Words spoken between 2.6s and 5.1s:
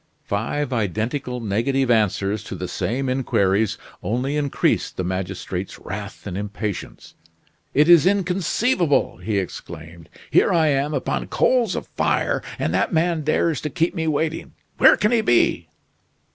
same inquiries only increased the